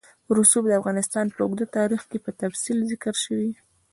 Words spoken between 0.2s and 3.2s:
رسوب د افغانستان په اوږده تاریخ کې په تفصیل ذکر